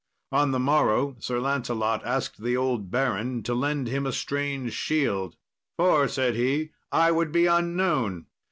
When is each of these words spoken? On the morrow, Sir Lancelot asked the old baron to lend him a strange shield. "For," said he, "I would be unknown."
On 0.31 0.49
the 0.49 0.57
morrow, 0.59 1.15
Sir 1.19 1.39
Lancelot 1.39 2.03
asked 2.03 2.41
the 2.41 2.57
old 2.57 2.89
baron 2.89 3.43
to 3.43 3.53
lend 3.53 3.87
him 3.87 4.07
a 4.07 4.11
strange 4.11 4.73
shield. 4.73 5.35
"For," 5.77 6.07
said 6.07 6.33
he, 6.35 6.71
"I 6.91 7.11
would 7.11 7.31
be 7.31 7.45
unknown." 7.45 8.25